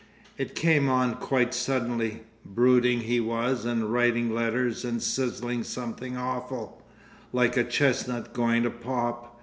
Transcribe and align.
It 0.35 0.55
came 0.55 0.89
on 0.89 1.13
quite 1.17 1.53
suddenly. 1.53 2.23
Brooding 2.43 3.01
he 3.01 3.19
was 3.19 3.65
and 3.65 3.93
writing 3.93 4.33
letters 4.33 4.83
and 4.83 4.99
sizzling 4.99 5.63
something 5.63 6.17
awful—like 6.17 7.55
a 7.55 7.63
chestnut 7.63 8.33
going 8.33 8.63
to 8.63 8.71
pop. 8.71 9.39